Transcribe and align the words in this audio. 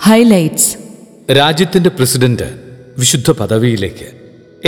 Highlights 0.00 0.76
രാജ്യത്തിന്റെ 1.32 1.90
president 1.90 2.60
വിശുദ്ധ 2.98 3.30
പദവിയിലേക്ക്. 3.30 4.16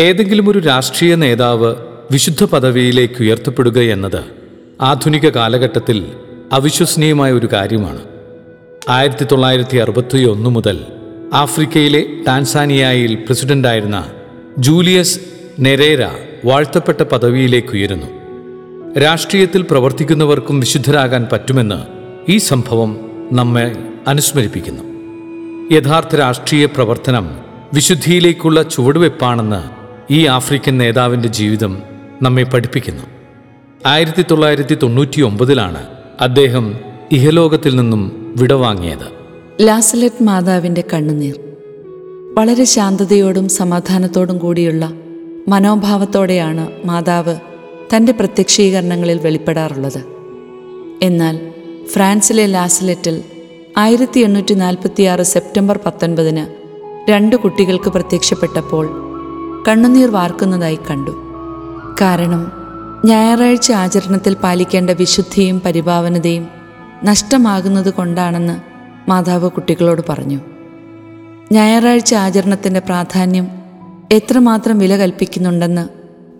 ഏതെങ്കിലും 0.00 0.48
ഒരു 0.48 0.58
രാഷ്ട്രീയ 0.58 1.14
നേതാവ് 1.14 1.74
വിശുദ്ധ 2.10 2.44
പദവിയിലേക്ക് 2.44 3.14
ഉയർത്തപ്പെടുക 3.20 3.78
എന്നത് 3.78 4.24
ആധുനിക 4.80 5.28
കാലഘട്ടത്തിൽ 5.28 6.06
അവിശ്വസനീയമായ 6.52 7.32
ഒരു 7.32 7.48
കാര്യമാണ്. 7.52 8.04
ആയിരത്തി 8.88 9.24
തൊള്ളായിരത്തി 9.24 9.76
അറുപത്തി 9.76 10.24
ഒന്ന് 10.24 10.50
മുതൽ 10.50 10.80
ആഫ്രിക്കയിലെ 11.34 12.06
ടാൻസാനിയയിൽ 12.26 13.14
പ്രസിഡന്റായിരുന്ന 13.14 14.10
ജൂലിയസ് 14.58 15.20
നെരേര 15.60 16.08
വാഴ്ത്തപ്പെട്ട 16.44 17.00
പദവിയിലേക്ക് 17.00 17.68
ഉയരുന്നു. 17.68 18.06
രാഷ്ട്രീയത്തിൽ 19.00 19.62
പ്രവർത്തിക്കുന്നവർക്കും 19.62 20.60
വിശുദ്ധരാകാൻ 20.60 21.28
പറ്റുമെന്ന് 21.32 21.84
ഈ 22.32 22.36
സംഭവം 22.36 23.07
നമ്മെ 23.32 23.76
അനുസ്മരിപ്പിക്കുന്നു. 24.08 24.82
യഥാർത്ഥ 25.74 26.16
രാഷ്ട്രീയ 26.16 26.66
പ്രവർത്തനം 26.66 27.38
വിശുദ്ധിയിലേക്കുള്ള 27.74 28.62
ചുവടുവെപ്പാണെന്ന് 28.62 29.70
ഈ 30.12 30.26
ആഫ്രിക്കൻ 30.26 30.78
നേതാവിന്റെ 30.78 31.28
ജീവിതം 31.28 31.82
നമ്മെ 32.22 32.42
പഠിപ്പിക്കുന്നു. 32.42 33.02
ആയിരത്തി 33.86 34.24
തൊള്ളായിരത്തി 34.30 34.78
തൊണ്ണൂറ്റി 34.82 35.20
ഒമ്പതിലാണ് 35.20 35.86
അദ്ദേഹം 36.20 36.74
ഇഹലോകത്തിൽ 37.12 37.76
നിന്നും 37.76 38.34
വിടവാങ്ങിയത് 38.36 39.18
ലാസലറ്റ് 39.60 40.22
മാതാവിന്റെ 40.22 40.84
കണ്ണുനീർ. 40.92 41.34
വളരെ 42.38 42.64
ശാന്തതയോടും 42.64 43.48
സമാധാനത്തോടും 43.48 44.38
കൂടിയുള്ള 44.38 44.92
മനോഭാവത്തോടെയാണ് 45.48 46.68
മാതാവ് 46.84 47.36
തന്റെ 47.96 48.12
പ്രത്യക്ഷീകരണങ്ങളിൽ 48.12 49.18
വെളിപ്പെടാറുള്ളത്. 49.18 50.04
എന്നാൽ 51.02 51.52
ഫ്രാൻസിലെ 51.92 52.46
ലാസ്ലെറ്റിൽ 52.46 53.24
ആയിരത്തി 53.76 54.20
എണ്ണൂറ്റി 54.20 54.54
നാൽപ്പത്തിയാറ് 54.54 55.22
സെപ്റ്റംബർ 55.22 55.80
പത്തൊൻപതിന് 55.86 56.44
രണ്ട് 57.10 57.36
കുട്ടികൾക്ക് 57.36 57.90
പ്രത്യക്ഷപ്പെട്ടപ്പോൾ 57.90 58.86
കണ്ണുനീർ 59.68 60.10
വാർക്കുന്നതായി 60.10 60.78
കണ്ടു. 60.90 61.10
കാരണം 62.00 62.52
ഞായറാഴ്ച 63.04 63.72
ആചരണത്തിൽ 63.72 64.34
പാലിക്കേണ്ട 64.34 64.90
വിശുദ്ധിയും 64.90 65.62
പരിഭാവനതയും 65.64 66.48
നഷ്ടമാകുന്നത് 67.04 67.90
കൊണ്ടാണെന്ന് 67.90 68.60
മാതാവ് 69.10 69.50
കുട്ടികളോട് 69.50 70.02
പറഞ്ഞു. 70.08 70.40
ഞായറാഴ്ച 71.52 72.14
ആചരണത്തിന്റെ 72.14 72.80
പ്രാധാന്യം 72.80 73.48
എത്രമാത്രം 74.12 74.78
വില 74.78 74.96
കൽപ്പിക്കുന്നുണ്ടെന്ന് 74.96 75.88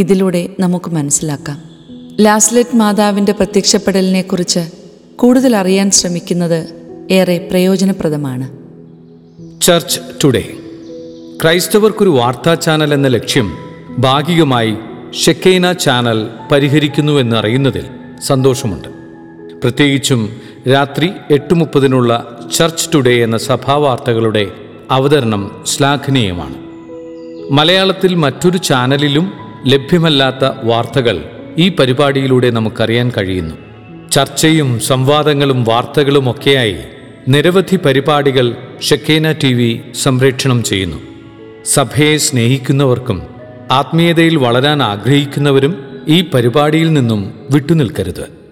ഇതിലൂടെ 0.00 0.48
നമുക്ക് 0.60 0.90
മനസ്സിലാക്കാം. 0.90 1.62
ലാസ്ലെറ്റ് 2.20 2.76
മാതാവിന്റെ 2.76 3.32
പ്രത്യക്ഷപ്പെടലിനെക്കുറിച്ച് 3.32 4.85
കൂടുതൽ 5.16 5.56
അറിയാൻ 5.56 5.90
ശ്രമിക്കുന്നത് 5.90 6.68
ഏറെ 7.10 7.48
പ്രയോജനപ്രദമാണ്. 7.50 8.48
ചർച്ച് 9.60 10.00
ടുഡേ 10.24 10.54
ക്രൈസ്തവർക്കൊരു 11.42 12.10
വാർത്താ 12.10 12.54
ചാനൽ 12.54 12.94
എന്ന 12.94 13.08
ലക്ഷ്യം 13.08 13.56
ഭാഗികമായി 13.98 14.76
ഷെക്കൈന 15.14 15.72
ചാനൽ 15.72 16.28
പരിഹരിക്കുന്നുവെന്ന് 16.52 17.36
അറിയുന്നതിൽ 17.36 17.84
സന്തോഷമുണ്ട്. 18.26 18.88
പ്രത്യേകിച്ചും 19.62 20.36
രാത്രി 20.72 21.10
എട്ട് 21.30 21.54
മുപ്പതിനുള്ള 21.54 22.40
ചർച്ച് 22.54 22.88
ടുഡേ 22.94 23.22
എന്ന 23.22 23.38
സഭാവാർത്തകളുടെ 23.38 24.50
അവതരണം 24.90 25.62
ശ്ലാഘനീയമാണ്. 25.66 26.54
മലയാളത്തിൽ 27.52 28.14
മറ്റൊരു 28.14 28.56
ചാനലിലും 28.56 29.32
ലഭ്യമല്ലാത്ത 29.66 30.44
വാർത്തകൾ 30.64 31.24
ഈ 31.58 31.68
പരിപാടിയിലൂടെ 31.68 32.50
നമുക്കറിയാൻ 32.50 33.12
കഴിയുന്നു. 33.16 33.65
ചർച്ചയും 34.16 34.80
സംവാദങ്ങളും 34.80 35.64
വാർത്തകളുമൊക്കെയായി 35.64 36.76
നിരവധി 37.28 37.76
പരിപാടികൾ 37.76 38.56
ഷെക്കേന 38.82 39.32
ടി 39.32 39.52
വി 39.54 39.80
സംപ്രേഷണം 39.94 40.62
ചെയ്യുന്നു. 40.62 40.96
സഭയെ 41.64 42.16
സ്നേഹിക്കുന്നവർക്കും 42.16 43.26
ആത്മീയതയിൽ 43.70 44.36
വളരാൻ 44.36 44.82
ആഗ്രഹിക്കുന്നവരും 44.82 45.84
ഈ 46.08 46.24
പരിപാടിയിൽ 46.34 46.92
നിന്നും 46.92 47.46
വിട്ടുനിൽക്കരുത്. 47.50 48.45